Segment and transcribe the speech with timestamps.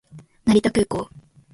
[0.45, 1.09] 成田空港